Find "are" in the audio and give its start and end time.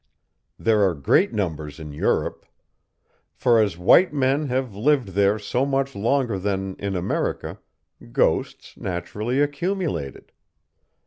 0.83-0.95